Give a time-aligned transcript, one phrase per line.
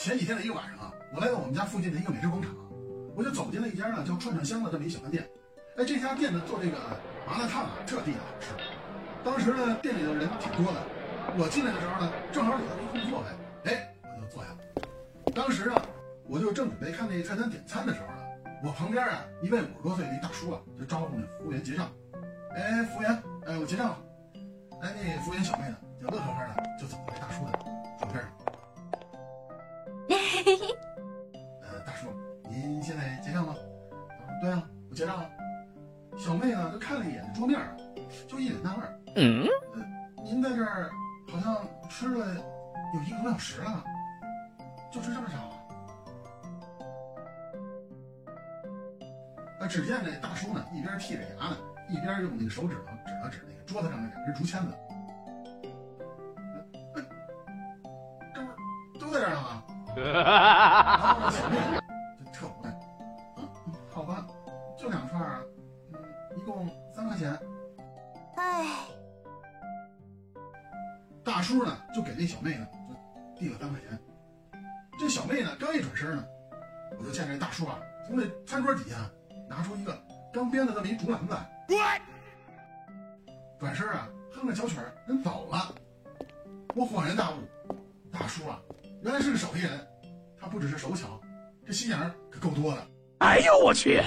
[0.00, 2.50] 前几天的一个晚上啊，我来到我们家附近的一个美食广场，
[3.14, 5.28] 我就走进了一家呢叫串串香的这么一小饭店。
[5.76, 6.78] 哎，这家店呢做这个
[7.28, 8.48] 麻辣烫啊，特地道好吃。
[9.22, 10.80] 当时呢店里的人挺多的，
[11.36, 14.58] 我进来的时候呢，正好有这么一空座位，哎，我就坐下了。
[15.34, 15.82] 当时啊，
[16.24, 18.22] 我就正准备看那菜单点餐的时候呢，
[18.64, 21.92] 我旁边啊一位五十多岁的一大叔啊，就招呼那服务员结账。
[22.56, 23.98] 哎，服务员，哎，我结账了。
[24.80, 27.12] 哎，那服务员小妹呢，就乐呵呵的就走了
[31.62, 32.08] 呃，大叔，
[32.48, 33.54] 您现在结账吗？
[34.40, 35.30] 对啊，我结账了。
[36.18, 37.76] 小妹呢，就看了一眼桌面啊，
[38.26, 39.02] 就一脸纳闷。
[39.16, 39.46] 嗯。
[39.74, 39.84] 呃，
[40.24, 40.90] 您在这儿
[41.28, 42.34] 好像吃了
[42.94, 43.84] 有一个多小时了，
[44.90, 45.38] 就吃这么少？
[49.60, 51.56] 啊，只见这大叔呢，一边剔着牙呢，
[51.88, 54.74] 一边用那个手指头指了指那个桌子上的两根竹签子。
[60.12, 61.56] 然后小妹
[62.18, 62.80] 就特无奈，
[63.36, 63.48] 嗯，
[63.90, 64.26] 好吧，
[64.78, 65.42] 就两串啊，
[65.92, 66.02] 嗯，
[66.36, 67.38] 一共三块钱。
[68.36, 68.86] 唉，
[71.24, 72.94] 大叔呢就给那小妹呢就
[73.38, 73.98] 递了三块钱。
[74.98, 76.24] 这小妹呢刚一转身呢，
[76.98, 78.96] 我就见这大叔啊从那餐桌底下
[79.48, 79.98] 拿出一个
[80.32, 81.36] 刚编的这么一竹篮子，
[83.58, 85.74] 转身啊哼着小曲儿人走了。
[86.74, 87.34] 我恍然大悟，
[88.12, 88.60] 大叔啊
[89.02, 89.86] 原来是个手艺人。
[90.40, 91.20] 他不只是手巧，
[91.66, 92.86] 这心眼儿可够多的。
[93.18, 94.00] 哎呦我去！